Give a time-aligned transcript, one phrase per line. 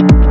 [0.00, 0.29] Welcome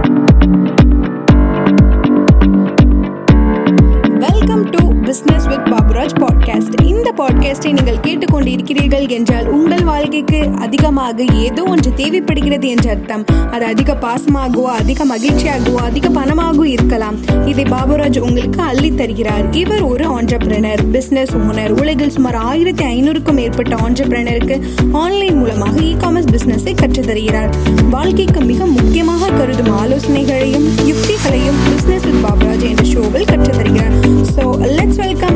[7.19, 13.25] பாட்காஸ்டை நீங்கள் கேட்டுக்கொண்டிருக்கிறீர்கள் என்றால் உங்கள் வாழ்க்கைக்கு அதிகமாக ஏதோ ஒன்று தேவைப்படுகிறது என்ற அர்த்தம்.
[13.51, 17.15] அது அதிக பாசமாகவோ அதிக மகிழ்ச்சியாகவோ அதிக பணமாகவோ இருக்கலாம்.
[17.45, 19.53] இதை பாபுராஜ் உங்களுக்கு அள்ளி தருகிறார்.
[19.53, 24.61] இவர் ஒரு ஆண்டர்பிரனர் பிசினஸ் ஓனர் உலகில் சுமார் ஆயிரத்தி ஐநூறுக்கும் மேற்பட்ட ஆண்டர்பிரனருக்கு
[24.91, 27.55] ஆன்லைன் மூலமாக இ காமர்ஸ் பிசினஸை கற்றுத் தருகிறார்.
[27.89, 33.91] வாழ்க்கைக்கு மிக முக்கியமாக கருதும் ஆலோசனைகளையும் யுக்திகளையும் பிசினஸ் வித் பாபுராஜ் என்ற ஷோவில் கற்றுத் தருகிறார்.
[34.35, 35.28] So let's welcome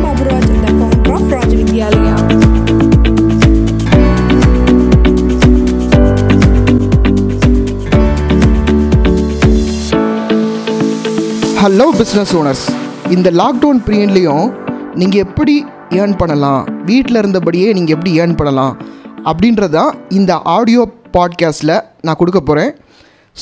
[11.63, 12.69] hello business owners
[13.09, 14.53] இந்த லாக்டவுன் பீரியட்லேயும்
[14.93, 16.67] நீங்கள் எப்படி ஏர்ன் பண்ணலாம்?
[16.85, 18.77] வீட்டில் இருந்தபடியே நீங்கள் எப்படி ஏர்ன் பண்ணலாம்?
[19.23, 22.75] அப்படின்றதான் இந்த ஆடியோ பாட்காஸ்ட்டில் நான் கொடுக்க போகிறேன்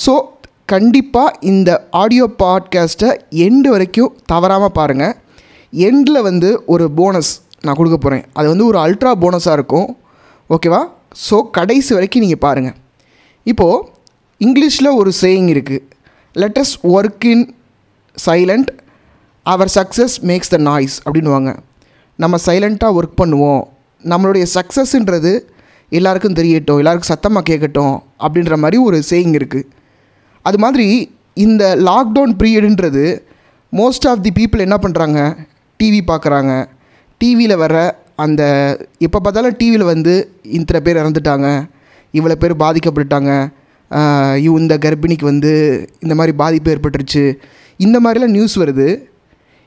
[0.06, 0.22] ஸோ
[0.66, 5.16] கண்டிப்பாக இந்த ஆடியோ பாட்காஸ்ட்டை எண்டு வரைக்கும் தவறாமல் பாருங்கள்
[5.74, 9.98] எண்டில் வந்து ஒரு போனஸ் நான் கொடுக்க போகிறேன் அது வந்து ஒரு அல்ட்ரா போனஸாக இருக்கும்.
[10.50, 10.86] ஓகேவா
[11.30, 12.74] ஸோ கடைசி வரைக்கும் நீங்கள் பாருங்கள்
[13.44, 13.88] இப்போது
[14.40, 15.82] இங்கிலீஷில் ஒரு சேயிங் இருக்குது
[16.36, 17.56] let's work in
[18.18, 18.70] silent
[19.46, 21.52] our success makes the noise அப்படின்வாங்க
[22.20, 23.64] நம்ம சைலண்ட்டாக ஒர்க் பண்ணுவோம்.
[24.04, 25.32] நம்மளுடைய சக்ஸஸ்ன்றது
[25.92, 27.96] எல்லாருக்கும் தெரியட்டும் எல்லாருக்கும் சத்தமாக கேட்கட்டும்
[28.26, 29.68] அப்படின்ற மாதிரி ஒரு சேயிங் இருக்குது
[30.46, 30.88] அது மாதிரி
[31.46, 33.06] இந்த லாக்டவுன் பீரியடுன்றது
[33.74, 35.20] மோஸ்ட் ஆஃப் தி பீப்புள் என்ன பண்ணுறாங்க
[35.80, 36.54] டிவி பார்க்குறாங்க
[37.22, 37.76] டிவியில் வர
[38.24, 38.42] அந்த
[39.06, 40.14] எப்போ பார்த்தாலும் டிவியில் வந்து
[40.58, 41.48] இத்தனை பேர் இறந்துட்டாங்க.
[42.14, 43.32] இவ்வளோ பேர் பாதிக்கப்பட்டுட்டாங்க.
[44.46, 45.52] இவ் இந்த கர்ப்பிணிக்கு வந்து
[46.04, 47.24] இந்த மாதிரி பாதிப்பு ஏற்பட்டுருச்சு.
[47.86, 48.88] இந்த மாதிரிலாம் நியூஸ் வருது.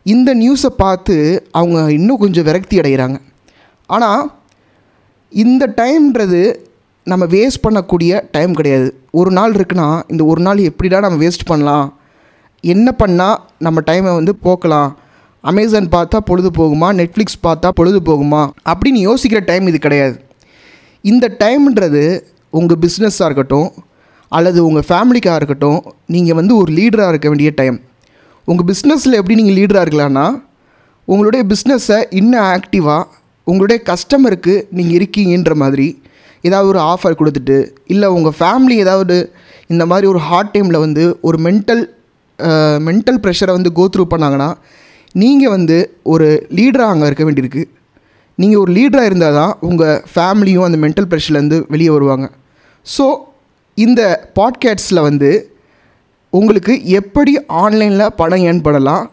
[0.06, 1.16] இந்த நியூஸை பார்த்து
[1.58, 3.16] அவங்க இன்னும் கொஞ்சம் விரக்தி அடைகிறாங்க
[3.90, 4.22] ஆனால்
[5.32, 6.40] இந்த டைம்ன்றது
[7.06, 8.88] நம்ம வேஸ்ட் பண்ணக்கூடிய டைம் கிடையாது.
[9.20, 11.86] ஒரு நாள் இருக்குன்னா இந்த ஒரு நாள் எப்படிடா நம்ம வேஸ்ட் பண்ணலாம்?
[12.64, 14.90] என்ன பண்ணால் நம்ம டைமை வந்து போக்கலாம்?
[15.44, 16.88] அமேசான் பார்த்தா பொழுது போகுமா?
[17.00, 18.42] நெட்ஃப்ளிக்ஸ் பார்த்தா பொழுது போகுமா?
[18.70, 20.16] அப்படின்னு யோசிக்கிற டைம் இது கிடையாது.
[21.04, 22.04] இந்த டைம்ன்றது
[22.58, 23.68] உங்கள் பிஸ்னஸாக இருக்கட்டும்
[24.32, 25.80] அல்லது உங்கள் ஃபேமிலிக்காக இருக்கட்டும்
[26.14, 27.76] நீங்கள் வந்து ஒரு லீடராக இருக்க வேண்டிய டைம்
[28.48, 30.24] உங்கள் பிஸ்னஸில் எப்படி நீங்கள் லீடராக இருக்கலான்னா
[31.08, 33.04] உங்களுடைய பிஸ்னஸை இன்னும் ஆக்டிவாக
[33.46, 35.86] உங்களுடைய கஸ்டமருக்கு நீங்கள் இருக்கீங்கன்ற மாதிரி
[36.44, 37.56] ஏதாவது ஒரு ஆஃபர் கொடுத்துட்டு
[37.92, 39.16] இல்லை உங்கள் ஃபேமிலி ஏதாவது
[39.72, 41.82] இந்த மாதிரி ஒரு ஹார்ட் டைமில் வந்து ஒரு மென்டல்
[42.88, 44.50] மென்டல் ப்ரெஷரை வந்து கோ த்ரூ பண்ணாங்கன்னா
[45.14, 45.78] நீங்கள் வந்து
[46.12, 46.28] ஒரு
[46.58, 47.64] லீடராக அங்கே இருக்க வேண்டியிருக்கு.
[48.38, 52.26] நீங்கள் ஒரு லீடராக இருந்தால் தான் உங்கள் ஃபேமிலியும் அந்த மென்டல் ப்ரெஷர்லேருந்து வெளியே வருவாங்க.
[52.86, 53.04] ஸோ
[53.78, 54.00] இந்த
[54.38, 55.30] பாட்கேட்ஸில் வந்து
[56.34, 59.04] உங்களுக்கு எப்படி ஆன்லைனில் பணம் ஏற்படலாம்?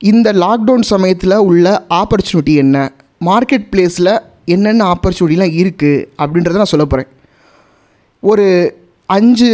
[0.00, 2.92] இந்த லாக்டவுன் சமயத்தில் உள்ள ஆப்பர்ச்சுனிட்டி என்ன?
[3.24, 7.12] மார்க்கெட் பிளேஸில் என்னென்ன ஆப்பர்ச்சுனிட்டிலாம் இருக்குது அப்படின்றத நான் சொல்ல போகிறேன்
[8.22, 8.46] ஒரு
[9.06, 9.50] அஞ்சு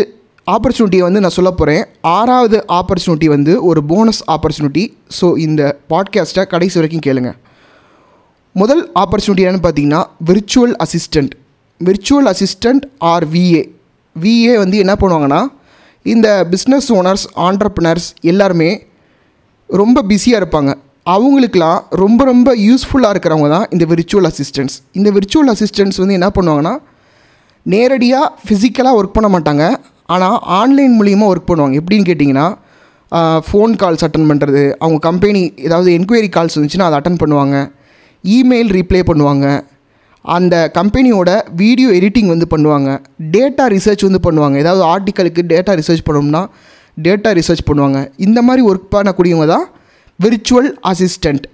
[0.46, 4.84] ஆப்பர்ச்சுனிட்டியை வந்து நான் சொல்ல போகிறேன் ஆறாவது ஆப்பர்ச்சுனிட்டி வந்து ஒரு போனஸ் ஆப்பர்ச்சுனிட்டி
[5.20, 7.32] ஸோ இந்த பாட்காஸ்ட்டை கடைசி வரைக்கும் கேளுங்க.
[8.52, 11.34] முதல் ஆப்பர்ச்சுனிட்டி என்னென்னு பார்த்தீங்கன்னா virtual assistant
[11.84, 13.62] virtual assistant or VA
[14.16, 15.40] VA வந்து என்ன பண்ணுவாங்கன்னா
[16.12, 18.70] இந்த பிஸ்னஸ் ஓனர்ஸ் ஆண்டர்பனர்ஸ் எல்லாருமே
[19.80, 20.70] ரொம்ப பிஸியாக இருப்பாங்க.
[21.14, 26.74] அவங்களுக்கெலாம் ரொம்ப ரொம்ப யூஸ்ஃபுல்லாக இருக்கிறவங்க தான் இந்த விர்ச்சுவல் அசிஸ்டன்ஸ் இந்த விர்ச்சுவல் அசிஸ்டன்ஸ் வந்து என்ன பண்ணுவாங்கன்னா
[27.74, 29.64] நேரடியாக ஃபிசிக்கலாக ஒர்க் பண்ண மாட்டாங்க.
[30.14, 31.76] ஆனால் ஆன்லைன் மூலியமாக ஒர்க் பண்ணுவாங்க.
[31.80, 32.46] எப்படின்னு கேட்டிங்கன்னா
[33.46, 37.56] ஃபோன் கால்ஸ் அட்டன் பண்ணுறது அவங்க கம்பெனி ஏதாவது என்கொயரி கால்ஸ் வந்துச்சுன்னா அதை அட்டன் பண்ணுவாங்க.
[38.24, 39.46] இமெயில் ரீப்ளே பண்ணுவாங்க.
[40.36, 41.30] அந்த கம்பெனியோட
[41.62, 42.90] வீடியோ எடிட்டிங் வந்து பண்ணுவாங்க.
[43.34, 44.56] டேட்டா ரிசர்ச் வந்து பண்ணுவாங்க.
[44.64, 46.42] ஏதாவது ஆர்டிக்கலுக்கு டேட்டா ரிசர்ச் பண்ணோம்னா
[47.06, 47.98] டேட்டா ரிசர்ச் பண்ணுவாங்க.
[48.26, 49.66] இந்த மாதிரி ஒர்க் பண்ணக்கூடியவங்க தான்
[50.18, 51.46] விர்ச்சுவல் அசிஸ்டண்ட்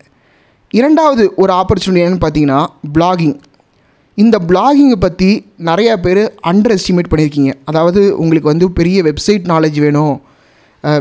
[0.78, 2.60] இரண்டாவது ஒரு ஆப்பர்ச்சுனிட்டி என்னென்னு பார்த்தீங்கன்னா
[2.96, 3.36] பிளாகிங்
[4.22, 5.30] இந்த பிளாகிங்கை பற்றி
[5.68, 7.52] நிறையா பேர் அண்டர் எஸ்டிமேட் பண்ணியிருக்கீங்க.
[7.70, 10.16] அதாவது உங்களுக்கு வந்து பெரிய வெப்சைட் நாலேஜ் வேணும்.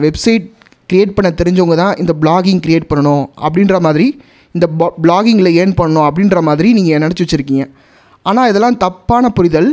[0.06, 0.46] வெப்சைட்
[0.92, 4.08] க்ரியேட் பண்ண தெரிஞ்சவங்க தான் இந்த பிளாகிங் க்ரியேட் பண்ணணும் அப்படின்ற மாதிரி
[4.56, 4.66] இந்த
[5.04, 7.66] பிளாகிங்கில் ஏர்ன் பண்ணணும் அப்படின்ற மாதிரி நீங்கள் நினச்சி வச்சுருக்கீங்க.
[8.26, 9.70] ஆனால் இதெல்லாம் தப்பான புரிதல்.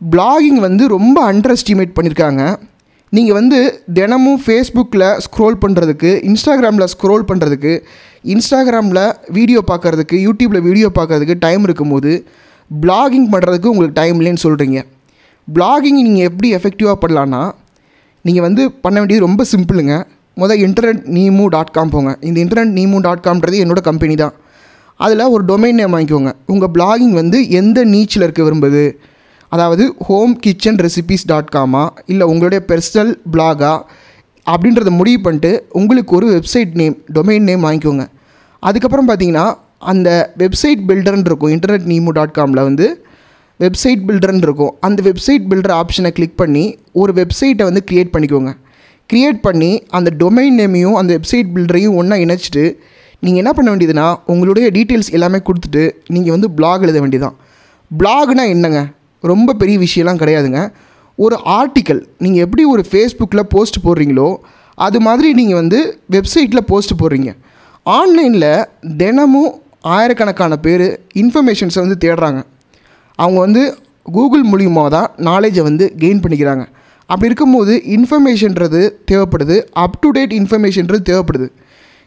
[0.00, 2.42] பிளாகிங் வந்து ரொம்ப அண்டர் எஸ்டிமேட் பண்ணியிருக்காங்க
[3.12, 3.58] நீங்கள் வந்து
[3.92, 7.72] தினமும் ஃபேஸ்புக்கில் ஸ்க்ரோல் பண்ணுறதுக்கு இன்ஸ்டாகிராமில் ஸ்க்ரோல் பண்ணுறதுக்கு
[8.24, 12.12] இன்ஸ்டாகிராமில் வீடியோ பார்க்குறதுக்கு யூடியூப்பில் வீடியோ பார்க்குறதுக்கு டைம் இருக்கும்போது
[12.70, 14.78] பிளாகிங் பண்ணுறதுக்கு உங்களுக்கு டைம் இல்லைன்னு சொல்கிறீங்க
[15.48, 17.42] பிளாகிங் நீங்கள் எப்படி எஃபெக்டிவாக பண்ணலான்னா
[18.24, 19.94] நீங்கள் வந்து பண்ண வேண்டியது ரொம்ப சிம்பிளுங்க
[20.40, 22.12] முதல் இன்டர்நெட் நீமு டாட் காம் போங்க.
[22.28, 24.34] இந்த இன்டர்நெட் நீமு டாட் காம்ன்றது என்னோடய கம்பெனி தான்.
[25.04, 26.32] அதில் ஒரு டொமைன் நேம் வாங்கிக்கோங்க.
[26.52, 28.84] உங்கள் பிளாகிங் வந்து எந்த நீச்சில் இருக்க விரும்புது?
[29.48, 31.82] அதாவது home kitchen recipes dot com
[32.12, 33.72] இல்லை உங்களுடைய பெர்சனல் பிளாகா
[34.46, 38.06] அப்படின்றத முடிவு பண்ணிட்டு உங்களுக்கு ஒரு வெப்சைட் நேம் டொமைன் நேம் வாங்கிக்கோங்க.
[38.60, 39.46] அதுக்கப்புறம் பார்த்தீங்கன்னா
[39.92, 41.52] அந்த வெப்சைட் பில்டர்ன்னு இருக்கும்.
[41.56, 42.86] இன்டர்நெட் நீமு டாட் காமில் வந்து
[43.60, 44.74] வெப்சைட் பில்டர்ன்னு இருக்கும்.
[44.80, 48.52] அந்த வெப்சைட் பில்டர் ஆப்ஷனை கிளிக் பண்ணி ஒரு வெப்சைட்டை வந்து க்ரியேட் பண்ணிக்கோங்க.
[49.12, 52.64] க்ரியேட் பண்ணி அந்த டொமைன் நேமையும் அந்த வெப்சைட் பில்டரையும் ஒன்றா இணைச்சிட்டு
[53.20, 57.36] நீங்கள் என்ன பண்ண வேண்டியதுன்னா உங்களுடைய டீட்டெயில்ஸ் எல்லாமே கொடுத்துட்டு நீங்கள் வந்து பிளாக் எழுத வேண்டியதான்
[57.90, 58.80] பிளாக்னால் என்னங்க?
[59.20, 60.60] ரொம்ப பெரிய விஷயம்லாம் கிடையாதுங்க.
[61.16, 64.28] ஒரு ஆர்டிக்கல் நீங்கள் எப்படி ஒரு ஃபேஸ்புக்கில் போஸ்ட் போடுறீங்களோ
[64.74, 65.78] அது மாதிரி நீங்கள் வந்து
[66.10, 67.30] வெப்சைட்டில் போஸ்ட் போடுறீங்க.
[67.82, 68.66] ஆன்லைனில்
[68.96, 72.40] தினமும் ஆயிரக்கணக்கான பேர் இன்ஃபர்மேஷன்ஸை வந்து தேடுறாங்க.
[73.14, 73.62] அவங்க வந்து
[74.02, 76.64] கூகுள் மூலியமாக தான் நாலேஜை வந்து கெயின் பண்ணிக்கிறாங்க.
[77.06, 81.48] அப்படி இருக்கும்போது இன்ஃபர்மேஷன்றது தேவைப்படுது அப் டு டேட் இன்ஃபர்மேஷன்றது தேவைப்படுது.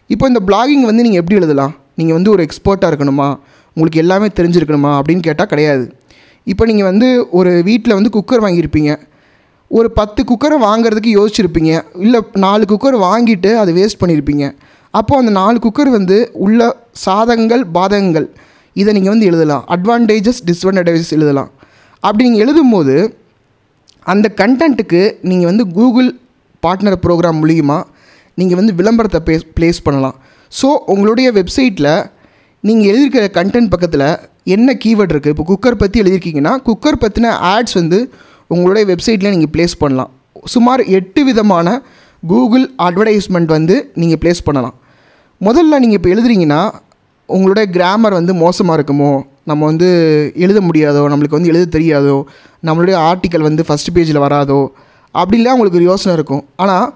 [0.07, 1.75] இப்போ இந்த பிளாகிங் வந்து நீங்கள் எப்படி எழுதலாம்?
[1.93, 3.37] நீங்கள் வந்து ஒரு எக்ஸ்பர்ட்டாக இருக்கணுமா?
[3.73, 4.99] உங்களுக்கு எல்லாமே தெரிஞ்சிருக்கணுமா?
[4.99, 5.93] அப்படின்னு கேட்டால் கிடையாது.
[6.43, 8.99] இப்போ நீங்கள் வந்து ஒரு வீட்டில் வந்து குக்கர் வாங்கியிருப்பீங்க.
[9.67, 11.81] ஒரு பத்து குக்கரை வாங்குறதுக்கு யோசிச்சிருப்பீங்க.
[11.95, 14.55] இல்லை நாலு குக்கர் வாங்கிட்டு அதை வேஸ்ட் பண்ணியிருப்பீங்க.
[14.91, 18.27] அப்போது அந்த நாலு குக்கர் வந்து உள்ள சாதகங்கள் பாதகங்கள்
[18.73, 19.65] இதை நீங்கள் வந்து எழுதலாம்.
[19.67, 21.51] அட்வான்டேஜஸ் டிஸ்அட்வான்டேஜஸ் எழுதலாம்.
[21.99, 23.16] அப்படி நீங்கள் எழுதும்போது
[24.13, 26.09] அந்த கண்டென்ட்டுக்கு நீங்கள் வந்து கூகுள்
[26.65, 27.83] பார்ட்னர் ப்ரோக்ராம் மூலியமாக
[28.39, 30.15] நீங்கள் வந்து விளம்பரத்தை ப்ளேஸ் ப்ளேஸ் பண்ணலாம்.
[30.51, 31.91] ஸோ உங்களுடைய வெப்சைட்டில்
[32.63, 34.07] நீங்கள் எழுதியிருக்கிற கண்டென்ட் பக்கத்தில்
[34.55, 37.99] என்ன கீவேர்ட் இருக்குது இப்போ குக்கர் பற்றி எழுதியிருக்கீங்கன்னா குக்கர் பற்றின ஆட்ஸ் வந்து
[38.55, 40.11] உங்களுடைய வெப்சைட்டில் நீங்கள் ப்ளேஸ் பண்ணலாம்.
[40.53, 41.67] சுமார் எட்டு விதமான
[42.23, 44.75] கூகுள் அட்வர்டைஸ்மெண்ட் வந்து நீங்கள் ப்ளேஸ் பண்ணலாம்.
[45.47, 46.61] முதல்ல நீங்கள் இப்போ எழுதுறீங்கன்னா
[47.35, 49.11] உங்களுடைய கிராமர் வந்து மோசமாக இருக்குமோ
[49.49, 49.87] நம்ம வந்து
[50.45, 52.17] எழுத முடியாதோ நம்மளுக்கு வந்து எழுத தெரியாதோ
[52.67, 54.61] நம்மளுடைய ஆர்டிக்கல் வந்து ஃபஸ்ட் பேஜில் வராதோ
[55.15, 56.43] அப்படிலாம் உங்களுக்கு ஒரு யோசனை இருக்கும்.
[56.63, 56.87] ஆனால்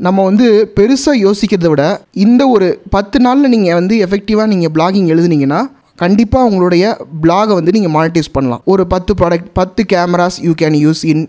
[0.00, 1.84] நம்ம வந்து பெருசாக யோசிக்கிறத விட
[2.24, 5.60] இந்த ஒரு பத்து நாளில் நீங்கள் வந்து எஃபெக்டிவாக நீங்கள் பிளாகிங் எழுதுனீங்கன்னா
[6.02, 6.84] கண்டிப்பாக உங்களுடைய
[7.22, 8.62] பிளாகை வந்து நீங்கள் மானிட்டைஸ் பண்ணலாம்.
[8.72, 11.24] ஒரு பத்து ப்ராடக்ட் பத்து cameras you can use in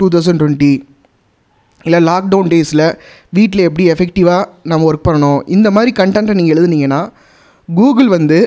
[0.00, 0.72] two thousand twenty
[1.84, 2.86] இல்லை லாக்டவுன் டேஸில்
[3.36, 7.00] வீட்டில் எப்படி எஃபெக்டிவாக நம்ம ஒர்க் பண்ணணும் இந்த மாதிரி கண்டென்ட்டை நீங்கள் எழுதுனீங்கன்னா
[7.78, 8.38] கூகுள் வந்து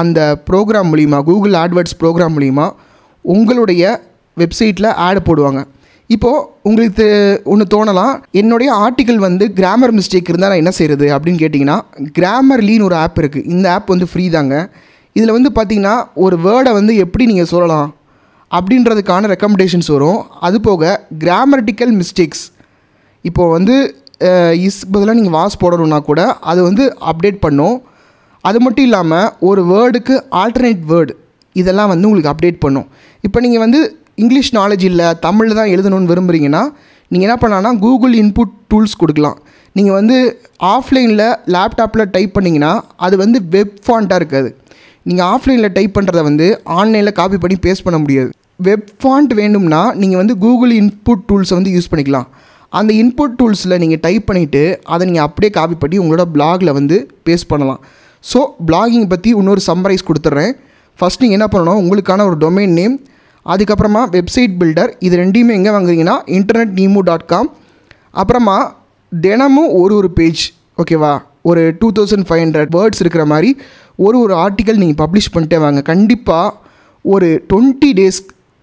[0.00, 2.66] அந்த ப்ரோக்ராம் மூலிமா கூகுள் ஆட்வர்ட்ஸ் ப்ரோக்ராம் மூலிமா
[3.24, 3.84] உங்களுடைய
[4.40, 5.60] வெப்சைட்டில் ஆட் போடுவாங்க.
[6.14, 7.06] இப்போது உங்களுக்கு
[7.52, 11.76] ஒன்று தோணலாம் என்னுடைய ஆர்டிக்கல் வந்து கிராமர் மிஸ்டேக் இருந்தால் நான் என்ன செய்கிறது அப்படின்னு கேட்டிங்கன்னா
[12.18, 14.54] கிராமர்லின்னு ஒரு ஆப் இருக்குது இந்த ஆப் வந்து ஃப்ரீ தாங்க.
[15.16, 15.94] இதில் வந்து பார்த்திங்கன்னா
[16.24, 17.88] ஒரு வேர்டை வந்து எப்படி நீங்கள் சொல்லலாம்
[18.58, 20.20] அப்படின்றதுக்கான ரெக்கமெண்டேஷன்ஸ் வரும்.
[20.46, 20.92] அது போக
[21.24, 22.44] கிராமட்டிக்கல் மிஸ்டேக்ஸ்
[23.28, 23.76] இப்போது வந்து
[24.66, 27.76] இஸ் பதிலாக நீங்கள் வாஸ் போடணுன்னா கூட அது வந்து அப்டேட் பண்ணும்.
[28.48, 31.14] அது மட்டும் இல்லாமல் ஒரு வேர்டுக்கு ஆல்டர்னேட் வேர்டு
[31.56, 32.86] இதெல்லாம் வந்து உங்களுக்கு அப்டேட் பண்ணும்.
[33.26, 33.80] இப்போ நீங்கள் வந்து
[34.22, 36.62] இங்கிலீஷ் நாலேஜ் இல்லை தமிழில் தான் எழுதணும்னு விரும்புகிறீங்கன்னா
[37.10, 39.38] நீங்கள் என்ன பண்ணலாம்னா கூகுள் இன்புட் டூல்ஸ் கொடுக்கலாம்.
[39.76, 40.16] நீங்கள் வந்து
[40.74, 42.72] ஆஃப்லைனில் லேப்டாப்பில் டைப் பண்ணிங்கன்னா
[43.06, 44.50] அது வந்து வெப் ஃபாண்ட்டாக இருக்காது.
[45.08, 46.46] நீங்கள் ஆஃப்லைனில் டைப் பண்ணுறத வந்து
[46.78, 48.30] ஆன்லைனில் காப்பி பண்ணி பேஸ்ட் பண்ண முடியாது.
[48.66, 52.28] வெப் ஃபாண்ட் வேணும்னா நீங்கள் வந்து கூகுள் இன்புட் டூல்ஸை வந்து யூஸ் பண்ணிக்கலாம்.
[52.78, 54.62] அந்த இன்புட் டூல்ஸில் நீங்கள் டைப் பண்ணிவிட்டு
[54.94, 56.96] அதை நீங்கள் அப்படியே காப்பி பண்ணி உங்களோட பிளாகில் வந்து
[57.28, 57.80] பேஸ்ட் பண்ணலாம்.
[58.32, 60.52] ஸோ பிளாகிங் பற்றி இன்னொரு சம்மரைஸ் கொடுத்துட்றேன்
[61.00, 61.80] ஃபஸ்ட் நீங்கள் என்ன பண்ணணும்?
[61.80, 63.00] உங்களுக்கான ஒரு டொமைன் நேம்
[63.46, 67.56] அதுக்கப்புறமா வெப்சைட் பில்டர் இது ரெண்டையுமே எங்கே வாங்குறீங்கன்னா இன்டர்நெட் நீமு டாட் காம்
[68.10, 68.82] அப்புறமா
[69.20, 73.56] தினமும் ஒரு ஒரு பேஜ் ஓகேவா ஒரு two thousand five hundred words இருக்கிற மாதிரி
[73.96, 75.82] ஒரு ஒரு ஆர்டிக்கல் நீங்கள் பப்ளிஷ் பண்ணிட்டே வாங்க.
[75.82, 76.54] கண்டிப்பாக
[77.02, 78.22] ஒரு டுவெண்ட்டி டேஸ்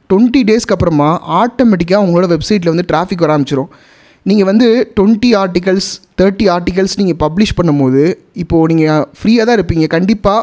[0.10, 3.70] டுவெண்ட்டி டேஸ்க்கு அப்புறமா ஆட்டோமேட்டிக்காக உங்களோட வெப்சைட்டில் வந்து டிராஃபிக் வர ஆரம்பிச்சிடும்
[4.30, 5.90] நீங்கள் வந்து டுவெண்ட்டி ஆர்டிகல்ஸ்
[6.20, 8.04] தேர்ட்டி ஆர்டிகல்ஸ் நீங்கள் பப்ளிஷ் பண்ணும்போது
[8.44, 9.86] இப்போது நீங்கள் ஃப்ரீயாக தான் இருப்பீங்க.
[9.96, 10.42] கண்டிப்பாக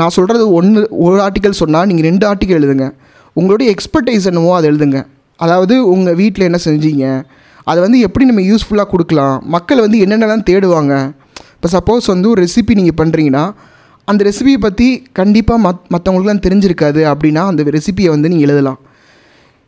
[0.00, 2.86] நான் சொல்கிறது ஒன்று ஒரு ஆர்டிக்கல் சொன்னால் நீங்கள் ரெண்டு ஆர்டிக்கல் எழுதுங்க.
[3.40, 5.00] உங்களுடைய எக்ஸ்பர்டைஸ் என்னவோ அதை எழுதுங்க.
[5.44, 7.04] அதாவது உங்கள் வீட்டில் என்ன செஞ்சீங்க
[7.70, 10.94] அதை வந்து எப்படி நம்ம யூஸ்ஃபுல்லாக கொடுக்கலாம் மக்கள் வந்து என்னென்னலாம் தேடுவாங்க.
[11.56, 13.44] இப்போ சப்போஸ் வந்து ஒரு ரெசிபி நீங்கள் பண்ணுறீங்கன்னா
[14.10, 14.86] அந்த ரெசிபியை பற்றி
[15.18, 18.80] கண்டிப்பாக மத் மற்றவங்களுக்குலாம் தெரிஞ்சிருக்காது அப்படின்னா அந்த ரெசிபியை வந்து நீங்கள் எழுதலாம்.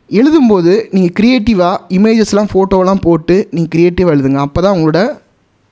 [0.09, 4.39] எழுதும்போது நீங்கள் க்ரியேட்டிவாக இமேஜஸ்லாம் ஃபோட்டோலாம் போட்டு நீங்கள் க்ரியேட்டிவாக எழுதுங்க.
[4.47, 4.99] அப்போ தான் உங்களோட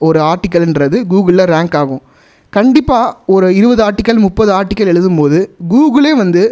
[0.01, 2.01] ஒரு ஆர்டிக்கல்ன்றது கூகுளில் ரேங்க் ஆகும்.
[2.53, 5.37] கண்டிப்பாக ஒரு இருபது ஆர்டிக்கல் முப்பது ஆர்டிக்கல் எழுதும்போது
[5.73, 6.43] கூகுளே வந்து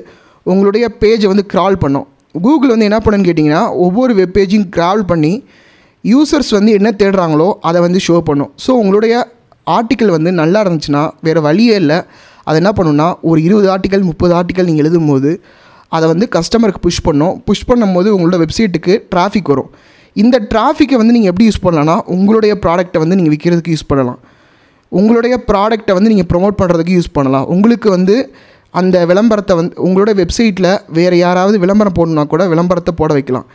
[0.46, 2.08] உங்களுடைய பேஜை வந்து க்ரால் பண்ணும்.
[2.36, 5.34] கூகுள் வந்து என்ன பண்ணுன்னு கேட்டிங்கன்னா ஒவ்வொரு வெப் பேஜையும் க்ரால் பண்ணி
[6.04, 8.52] யூசர்ஸ் வந்து என்ன தேடுறாங்களோ அதை வந்து ஷோ பண்ணும்.
[8.66, 9.16] ஸோ உங்களுடைய
[9.78, 12.00] ஆர்டிக்கல் வந்து நல்லா இருந்துச்சுன்னா வேறு வழியே இல்லை.
[12.48, 15.32] அதை என்ன பண்ணுன்னா ஒரு இருபது ஆர்டிக்கல் முப்பது ஆர்டிக்கல் நீங்கள் எழுதும்போது
[15.96, 17.34] அதை வந்து கஸ்டமருக்கு புஷ் பண்ணும்.
[17.48, 19.72] புஷ் பண்ணும்போது உங்களோட வெப்சைட்டுக்கு டிராஃபிக் வரும்.
[20.24, 24.20] இந்த டிராஃபிக்கை வந்து நீங்கள் எப்படி யூஸ் பண்ணலான்னா உங்களுடைய ப்ராடக்ட்டை வந்து நீங்கள் விற்கிறதுக்கு யூஸ் பண்ணலாம்.
[25.00, 27.46] உங்களுடைய ப்ராடக்ட்டை வந்து நீங்கள் ப்ரொமோட் பண்ணுறதுக்கு யூஸ் பண்ணலாம்.
[27.56, 28.16] உங்களுக்கு வந்து
[28.80, 33.48] அந்த விளம்பரத்தை வந்து உங்களோட வெப்சைட்டில் வேறு யாராவது விளம்பரம் போடணுன்னா கூட விளம்பரத்தை போட வைக்கலாம்.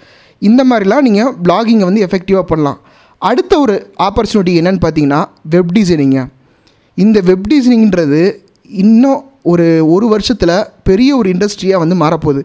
[0.49, 2.81] இந்த மாதிரிலாம் நீங்கள் பிளாகிங்கை வந்து எஃபெக்டிவாக பண்ணலாம்.
[3.29, 3.75] அடுத்த ஒரு
[4.07, 5.21] ஆப்பர்ச்சுனிட்டி என்னென்னு பார்த்தீங்கன்னா
[5.55, 6.21] வெப் டிசைனிங்க
[7.05, 8.21] இந்த வெப் டிசைனிங்கிறது
[8.83, 10.57] இன்னும் ஒரு ஒரு வருஷத்தில்
[10.89, 12.43] பெரிய ஒரு இண்டஸ்ட்ரியாக வந்து மாறப்போகுது.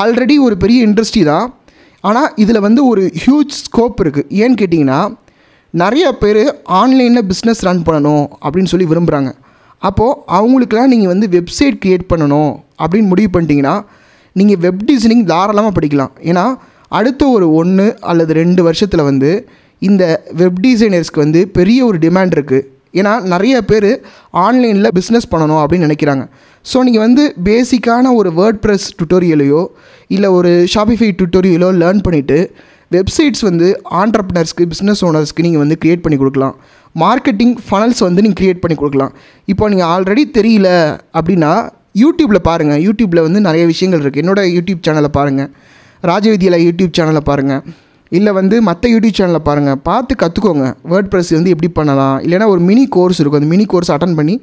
[0.00, 1.46] ஆல்ரெடி ஒரு பெரிய இண்டஸ்ட்ரி தான்.
[2.08, 5.00] ஆனால் இதில் வந்து ஒரு ஹியூஜ் ஸ்கோப் இருக்குது ஏன்னு கேட்டிங்கன்னா
[5.74, 6.42] நிறைய பேர்
[6.80, 9.30] ஆன்லைனில் பிஸ்னஸ் ரன் பண்ணணும் அப்படின்னு சொல்லி விரும்புகிறாங்க
[9.82, 13.76] அப்போது அவங்களுக்கெல்லாம் நீங்கள் வந்து வெப்சைட் க்ரியேட் பண்ணணும் அப்படின்னு முடிவு பண்ணிட்டீங்கன்னா
[14.36, 16.12] நீங்கள் வெப் டிசைனிங் தாராளமாக படிக்கலாம்.
[16.30, 16.44] ஏன்னா
[16.98, 19.30] அடுத்த ஒரு ஒன்று அல்லது ரெண்டு வருஷத்தில் வந்து
[19.82, 20.04] இந்த
[20.40, 22.66] வெப் டிசைனர்ஸ்க்கு வந்து பெரிய ஒரு டிமாண்ட் இருக்குது
[23.00, 23.90] ஏன்னா நிறைய பேர்
[24.46, 26.24] ஆன்லைனில் பிஸ்னஸ் பண்ணணும் அப்படின்னு நினைக்கிறாங்க.
[26.70, 29.62] ஸோ நீங்கள் வந்து பேசிக்கான ஒரு வேர்ட் ப்ரெஸ் டுட்டோரியலையோ
[30.16, 32.38] இல்லை ஒரு ஷாபிஃபை டுட்டோரியலோ லேர்ன் பண்ணிவிட்டு
[32.96, 33.68] வெப்சைட்ஸ் வந்து
[34.00, 36.56] ஆண்டர்ப்னர்ஸ்க்கு பிஸ்னஸ் ஓனர்ஸ்க்கு நீங்கள் வந்து க்ரியேட் பண்ணி கொடுக்கலாம்.
[36.94, 39.12] மார்க்கெட்டிங் ஃபனல்ஸ் வந்து நீங்கள் க்ரியேட் பண்ணி கொடுக்கலாம்.
[39.52, 40.68] இப்போ நீங்கள் ஆல்ரெடி தெரியல
[41.18, 41.52] அப்படின்னா
[42.02, 45.50] யூடியூப்பில் பாருங்கள் யூடியூப்பில் வந்து நிறைய விஷயங்கள் இருக்குது என்னோடய யூடியூப் சேனலை பாருங்கள்
[46.10, 47.62] ராஜவித்யாலா யூடியூப் சேனலை பாருங்கள்
[48.18, 52.16] இல்லை வந்து மற்ற யூடியூப் சேனலில் பாருங்கள் பார்த்து கற்றுக்கோங்க வேர்ட் ப்ரெஸ் வந்து எப்படி பண்ணலாம்?
[52.24, 53.40] இல்லைனா ஒரு மினி கோர்ஸ் இருக்கும்.
[53.42, 54.34] அந்த மினி கோர்ஸ் அட்டன் பண்ணி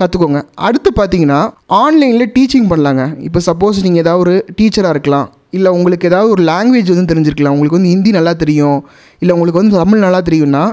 [0.00, 1.38] கற்றுக்கோங்க அடுத்து பார்த்தீங்கன்னா
[1.82, 3.04] ஆன்லைனில் டீச்சிங் பண்ணலாங்க.
[3.28, 5.28] இப்போ சப்போஸ் நீங்கள் ஏதாவது ஒரு டீச்சராக இருக்கலாம்.
[5.56, 7.54] இல்லை உங்களுக்கு ஏதாவது ஒரு லாங்குவேஜ் வந்து தெரிஞ்சிருக்கலாம்.
[7.56, 8.78] உங்களுக்கு வந்து ஹிந்தி நல்லா தெரியும்.
[9.22, 10.64] இல்லை உங்களுக்கு வந்து தமிழ் நல்லா தெரியும்னா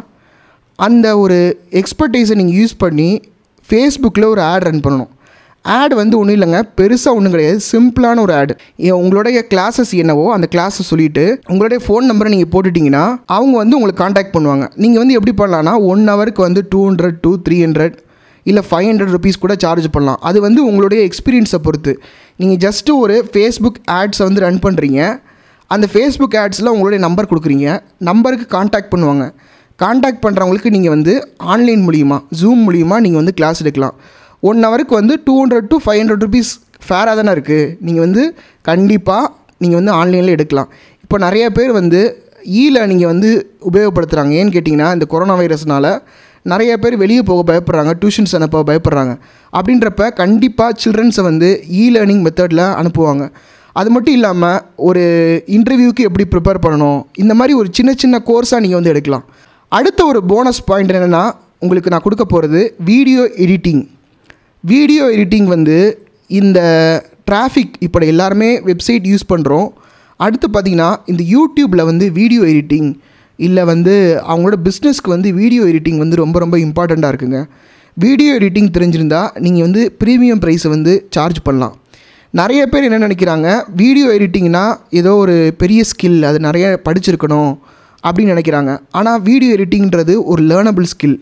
[0.88, 1.40] அந்த ஒரு
[1.82, 3.10] எக்ஸ்பர்டைஸை நீங்கள் யூஸ் பண்ணி
[3.70, 5.13] ஃபேஸ்புக்கில் ஒரு ஆட் ரன் பண்ணணும்.
[5.66, 6.60] ஆட் வந்து ஒன்றும் இல்லைங்க.
[6.78, 7.60] பெருசாக ஒன்றும் கிடையாது.
[7.72, 8.54] சிம்பிளான ஒரு ஆடு
[9.02, 13.04] உங்களுடைய கிளாஸஸ் என்னவோ அந்த கிளாஸை சொல்லிவிட்டு உங்களுடைய ஃபோன் நம்பரை நீங்கள் போட்டுட்டிங்கன்னா
[13.36, 14.66] அவங்க வந்து உங்களுக்கு காண்டாக்ட் பண்ணுவாங்க.
[14.84, 17.96] நீங்கள் வந்து எப்படி பண்ணலான்னா ஒன் ஹவருக்கு வந்து two hundred to three hundred
[18.50, 20.20] இல்லை ஃபைவ் ஹண்ட்ரட் ருபீஸ் கூட சார்ஜ் பண்ணலாம்.
[20.30, 21.94] அது வந்து உங்களுடைய எக்ஸ்பீரியன்ஸை பொறுத்து.
[22.42, 25.00] நீங்கள் ஜஸ்ட்டு ஒரு ஃபேஸ்புக் ஆட்ஸை வந்து ரன் பண்ணுறீங்க
[25.74, 27.68] அந்த ஃபேஸ்புக் ஆட்ஸில் உங்களுடைய நம்பர் கொடுக்குறீங்க.
[28.10, 29.26] நம்பருக்கு காண்டாக்ட் பண்ணுவாங்க.
[29.84, 31.14] காண்டாக்ட் பண்ணுறவங்களுக்கு நீங்கள் வந்து
[31.54, 33.96] ஆன்லைன் மூலியமாக ஜூம் மூலியமாக நீங்கள் வந்து கிளாஸ் எடுக்கலாம்.
[34.50, 36.52] ஒன் ஹவருக்கு வந்து two hundred to five hundred rupees
[36.86, 38.24] ஃபேராக தானே இருக்குது நீங்கள் வந்து
[38.70, 39.26] கண்டிப்பாக
[39.62, 40.70] நீங்கள் வந்து ஆன்லைனில் எடுக்கலாம்.
[41.04, 42.02] இப்போ நிறைய பேர் வந்து
[42.62, 43.30] ஈல லேர்னிங்கை வந்து
[43.70, 45.90] உபயோகப்படுத்துகிறாங்க ஏன்னு கேட்டிங்கன்னா இந்த கொரோனா வைரஸ்னால்
[46.52, 49.14] நிறைய பேர் வெளியே போக பயப்படுறாங்க டியூஷன்ஸ் அனுப்ப பயப்படுறாங்க.
[49.58, 51.50] அப்படின்றப்ப கண்டிப்பாக சில்ட்ரன்ஸை வந்து
[51.82, 53.24] இ லேர்னிங் மெத்தடில் அனுப்புவாங்க.
[53.80, 54.60] அது மட்டும் இல்லாமல்
[54.90, 55.04] ஒரு
[55.58, 57.00] இன்டர்வியூக்கு எப்படி ப்ரிப்பேர் பண்ணணும்?
[57.24, 59.26] இந்த மாதிரி ஒரு சின்ன சின்ன கோர்ஸாக நீங்கள் வந்து எடுக்கலாம்.
[59.72, 61.26] அடுத்த ஒரு போனஸ் பாயிண்ட் என்னென்னா
[61.66, 63.84] உங்களுக்கு நான் கொடுக்க போகிறது வீடியோ எடிட்டிங்
[64.72, 65.78] வீடியோ எடிட்டிங் வந்து
[66.40, 66.60] இந்த
[67.30, 69.68] டிராஃபிக் இப்போ எல்லாருமே வெப்சைட் யூஸ் பண்ணுறோம்
[70.20, 72.90] அடுத்து பார்த்திங்கன்னா இந்த யூடியூப்பில் வந்து வீடியோ எடிட்டிங்
[73.40, 73.94] இல்லை வந்து
[74.30, 77.40] அவங்களோட பிஸ்னஸ்க்கு வந்து வீடியோ எடிட்டிங் வந்து ரொம்ப ரொம்ப இம்பார்ட்டண்ட்டாக இருக்குங்க.
[77.98, 81.76] வீடியோ எடிட்டிங் தெரிஞ்சிருந்தால் நீங்கள் வந்து ப்ரீமியம் ப்ரைஸை வந்து சார்ஜ் பண்ணலாம்.
[82.40, 83.48] நிறைய பேர் என்ன நினைக்கிறாங்க
[83.82, 84.66] வீடியோ எடிட்டிங்னா
[85.00, 87.52] ஏதோ ஒரு பெரிய ஸ்கில் அது நிறைய படிச்சிருக்கணும்
[88.04, 88.72] அப்படின்னு நினைக்கிறாங்க.
[89.00, 91.18] ஆனால் வீடியோ எடிட்டிங்கிறது ஒரு லேர்னபிள் ஸ்கில்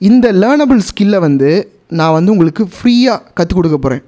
[0.00, 1.50] இந்த லேர்னபிள் ஸ்கில்லை வந்து
[1.98, 4.02] நான் வந்து உங்களுக்கு ஃப்ரீயாக கற்றுக் கொடுக்க போகிறேன்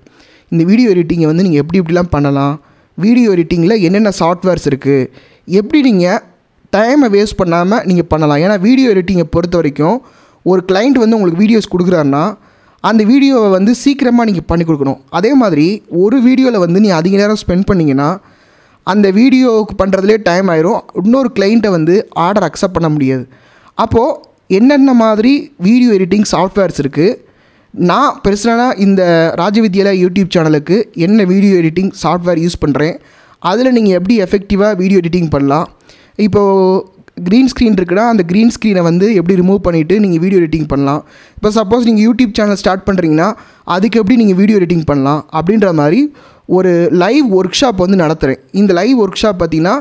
[0.53, 2.55] இந்த வீடியோ எடிட்டிங்கை வந்து நீங்கள் எப்படி எப்படிலாம் பண்ணலாம்?
[2.99, 5.09] வீடியோ எடிட்டிங்கில் என்னென்ன சாஃப்ட்வேர்ஸ் இருக்குது
[5.61, 6.21] எப்படி நீங்கள்
[6.77, 8.41] டைமை வேஸ்ட் பண்ணாமல் நீங்கள் பண்ணலாம்?
[8.45, 9.97] ஏன்னா வீடியோ எடிட்டிங்கை பொறுத்த வரைக்கும்
[10.51, 12.25] ஒரு கிளைண்ட் வந்து உங்களுக்கு வீடியோஸ் கொடுக்குறாருன்னா
[12.89, 15.01] அந்த வீடியோவை வந்து சீக்கிரமாக நீங்கள் பண்ணி கொடுக்கணும்.
[15.19, 15.67] அதே மாதிரி
[16.03, 18.11] ஒரு வீடியோவில் வந்து நீ அதிக நேரம் ஸ்பெண்ட் பண்ணிங்கன்னா
[18.87, 20.81] அந்த வீடியோவுக்கு பண்ணுறதுலே டைம் ஆயிரும்.
[21.03, 21.95] இன்னொரு கிளைண்ட்டை வந்து
[22.27, 23.25] ஆர்டர் அக்செப்ட் பண்ண முடியாது.
[23.85, 24.17] அப்போது
[24.59, 25.33] என்னென்ன மாதிரி
[25.67, 27.19] வீடியோ எடிட்டிங் சாஃப்ட்வேர்ஸ் இருக்குது
[27.75, 29.03] நான் பெர்சனலாக இந்த
[29.41, 32.97] ராஜவித்யாலயா யூடியூப் சேனலுக்கு என்ன வீடியோ எடிட்டிங் சாஃப்ட்வேர் யூஸ் பண்ணுறேன்
[33.51, 35.69] அதில் நீங்கள் எப்படி எஃபெக்டிவாக வீடியோ எடிட்டிங் பண்ணலாம்.
[36.27, 36.81] இப்போது
[37.27, 41.01] க்ரீன் ஸ்க்ரீன் இருக்குன்னா அந்த க்ரீன் ஸ்க்ரீனை வந்து எப்படி ரிமூவ் பண்ணிவிட்டு நீங்கள் வீடியோ எடிட்டிங் பண்ணலாம்.
[41.39, 43.29] இப்போ சப்போஸ் நீங்கள் யூடியூப் சேனல் ஸ்டார்ட் பண்ணுறீங்கன்னா
[43.77, 46.01] அதுக்கு எப்படி நீங்கள் வீடியோ எடிட்டிங் பண்ணலாம் அப்படின்ற மாதிரி
[46.59, 46.73] ஒரு
[47.03, 49.77] லைவ் ஒர்க் ஷாப் வந்து நடத்துகிறேன் இந்த லைவ் ஒர்க் ஷாப் பார்த்திங்கன்னா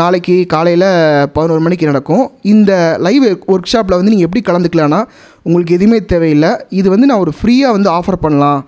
[0.00, 0.88] நாளைக்கு காலையில்
[1.36, 2.24] பதினோரு மணிக்கு நடக்கும்.
[2.52, 2.72] இந்த
[3.06, 5.00] லைவ் ஒர்க் ஷாப்பில் வந்து நீங்கள் எப்படி கலந்துக்கலான்னா
[5.46, 6.50] உங்களுக்கு எதுவுமே தேவையில்லை.
[6.80, 8.60] இது வந்து நான் ஒரு ஃப்ரீயாக வந்து ஆஃபர் பண்ணலாம்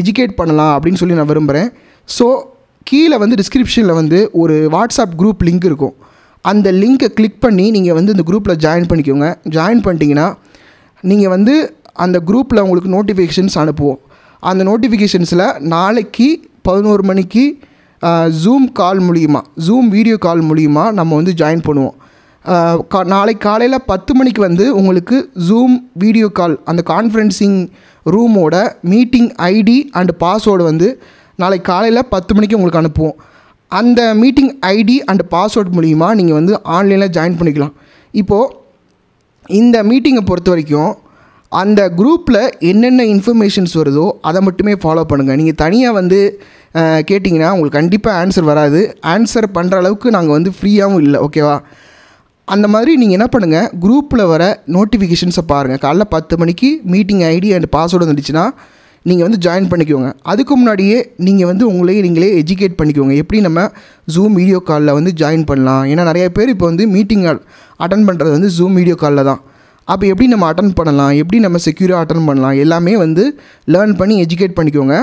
[0.00, 1.68] எஜுகேட் பண்ணலாம் அப்படின்னு சொல்லி நான் விரும்புகிறேன்
[2.08, 2.26] ஸோ
[2.90, 5.94] கீழே வந்து டிஸ்கிரிப்ஷனில் வந்து ஒரு வாட்ஸ்அப் குரூப் லிங்க் இருக்கும்.
[6.44, 9.28] அந்த லிங்க்கை கிளிக் பண்ணி நீங்கள் வந்து இந்த குரூப்பில் ஜாயின் பண்ணிக்கோங்க.
[9.56, 10.28] ஜாயின் பண்ணிட்டீங்கன்னா
[11.04, 11.54] நீங்கள் வந்து
[12.04, 13.98] அந்த குரூப்பில் உங்களுக்கு நோட்டிஃபிகேஷன்ஸ் அனுப்புவோம்.
[14.42, 16.28] அந்த நோட்டிஃபிகேஷன்ஸில் நாளைக்கு
[16.68, 17.44] பதினோரு மணிக்கு
[18.42, 21.96] ஜூம் கால் மூலிமா ஜூம் வீடியோ கால் மூலிமா நம்ம வந்து ஜாயின் பண்ணுவோம்.
[22.92, 25.16] கா நாளைக்கு காலையில் பத்து மணிக்கு வந்து உங்களுக்கு
[25.48, 27.58] ஜூம் வீடியோ கால் அந்த கான்ஃபரன்சிங்
[28.14, 28.54] ரூமோட
[28.92, 30.88] மீட்டிங் ஐடி அண்டு பாஸ்வேர்டு வந்து
[31.42, 33.16] நாளைக்கு காலையில் பத்து மணிக்கு உங்களுக்கு அனுப்புவோம்.
[33.72, 37.74] அந்த மீட்டிங் ஐடி அண்ட் பாஸ்வேர்ட் மூலிமா நீங்கள் வந்து ஆன்லைனில் ஜாயின் பண்ணிக்கலாம்.
[38.14, 38.54] இப்போது
[39.60, 40.92] இந்த மீட்டிங்கை பொறுத்த வரைக்கும்
[41.52, 42.40] அந்த குரூப்பில்
[42.70, 46.18] என்னென்ன இன்ஃபர்மேஷன்ஸ் வருதோ அதை மட்டுமே ஃபாலோ பண்ணுங்கள் நீங்கள் தனியாக வந்து
[47.08, 48.80] கேட்டிங்கன்னா உங்களுக்கு கண்டிப்பாக ஆன்சர் வராது.
[49.12, 51.58] ஆன்சர் பண்ணுற அளவுக்கு நாங்கள் வந்து ஃப்ரீயாகவும் இல்லை ஓகேவா
[52.54, 54.42] அந்த மாதிரி நீங்கள் என்ன பண்ணுங்கள் குரூப்பில் வர
[54.74, 58.44] நோட்டிஃபிகேஷன்ஸை பாருங்கள் காலைல பத்து மணிக்கு மீட்டிங் ஐடி அண்ட் பாஸ்வேர்டு வந்துடுச்சுன்னா
[59.08, 60.08] நீங்கள் வந்து ஜாயின் பண்ணிக்கோங்க.
[60.30, 60.96] அதுக்கு முன்னாடியே
[61.26, 63.14] நீங்கள் வந்து உங்களையே நீங்களே எஜுகேட் பண்ணிக்கோங்க.
[63.22, 63.60] எப்படி நம்ம
[64.14, 65.84] ஜூம் வீடியோ காலில் வந்து ஜாயின் பண்ணலாம்?
[65.92, 67.24] ஏன்னா நிறைய பேர் இப்போ வந்து மீட்டிங்
[67.84, 69.40] அட்டன் பண்ணுறது வந்து ஜூம் வீடியோ காலில் தான்.
[69.92, 71.12] அப்போ எப்படி நம்ம அட்டன் பண்ணலாம்?
[71.22, 72.56] எப்படி நம்ம செக்யூராக அட்டன் பண்ணலாம்?
[72.64, 73.24] எல்லாமே வந்து
[73.74, 74.96] லேர்ன் பண்ணி எஜுகேட் பண்ணிக்கோங்க.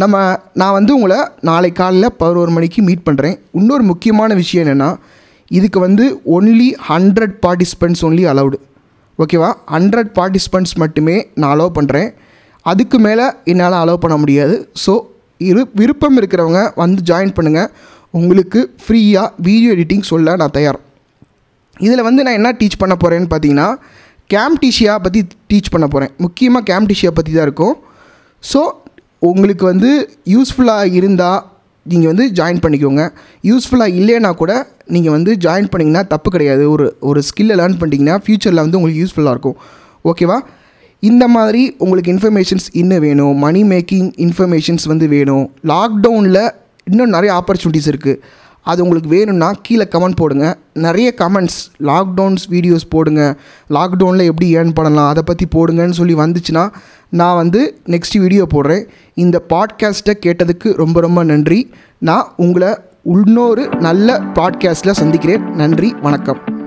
[0.00, 0.16] நம்ம
[0.60, 4.90] நான் வந்து உங்களை நாளை காலையில் பதினோரு மணிக்கு மீட் பண்ணுறேன் இன்னொரு முக்கியமான விஷயம் என்னென்னா
[5.58, 6.04] இதுக்கு வந்து
[6.36, 8.58] only hundred participants only allowed
[9.22, 12.08] ஓகேவா ஹண்ட்ரட் பார்ட்டிசிபெண்ட்ஸ் மட்டுமே நான் அலோவ் பண்ணுறேன்
[12.70, 14.54] அதுக்கு மேலே என்னால் அலோவ் பண்ண முடியாது.
[14.84, 14.92] ஸோ
[15.48, 17.70] இரு விருப்பம் இருக்கிறவங்க வந்து ஜாயின் பண்ணுங்கள்
[18.18, 20.78] உங்களுக்கு ஃப்ரீயாக வீடியோ எடிட்டிங் சொல்ல நான் தயார்.
[21.86, 23.68] இதில் வந்து நான் என்ன டீச் பண்ண போகிறேன்னு பார்த்தீங்கன்னா
[24.34, 27.76] கேம்டிஷியா பற்றி டீச் பண்ண போகிறேன் முக்கியமாக கேம்டிஷியா பற்றி தான் இருக்கும்.
[28.42, 28.62] ஸோ
[29.22, 29.90] உங்களுக்கு வந்து
[30.34, 31.40] யூஸ்ஃபுல்லாக இருந்தால்
[31.86, 33.02] நீங்கள் வந்து ஜாயின் பண்ணிக்கோங்க.
[33.50, 34.52] யூஸ்ஃபுல்லாக இல்லைன்னா கூட
[34.94, 36.64] நீங்கள் வந்து ஜாயின் பண்ணிங்கன்னா தப்பு கிடையாது.
[36.74, 39.58] ஒரு ஒரு ஸ்கில்லை லேர்ன் பண்ணிட்டீங்கன்னா ஃப்யூச்சரில் வந்து உங்களுக்கு யூஸ்ஃபுல்லாக இருக்கும்.
[40.10, 40.38] ஓகேவா
[41.02, 43.34] இந்த மாதிரி உங்களுக்கு இன்ஃபர்மேஷன்ஸ் இன்னும் வேணும்.
[43.44, 45.46] மணி மேக்கிங் இன்ஃபர்மேஷன்ஸ் வந்து வேணும்.
[45.72, 46.42] லாக்டவுனில்
[46.90, 48.20] இன்னும் நிறைய ஆப்பர்ச்சுனிட்டிஸ் இருக்குது
[48.70, 50.46] அது உங்களுக்கு வேணும்னா கீழே கமெண்ட் போடுங்க.
[50.86, 51.60] நிறைய கமெண்ட்ஸ்
[51.90, 53.22] லாக்டவுன்ஸ் வீடியோஸ் போடுங்க.
[53.76, 56.64] லாக்டவுனில் எப்படி ஏர்ன் பண்ணலாம் அதை பற்றி போடுங்கன்னு சொல்லி வந்துச்சுன்னா
[57.10, 58.86] நான் வந்து நெக்ஸ்ட் வீடியோ போடுறேன்.
[59.14, 61.70] இந்த பாட்காஸ்ட்டை கேட்டதுக்கு ரொம்ப ரொம்ப நன்றி.
[61.98, 65.50] நான் உங்களை இன்னொரு நல்ல பாட்காஸ்ட்டில் சந்திக்கிறேன்.
[65.50, 66.57] நன்றி வணக்கம்.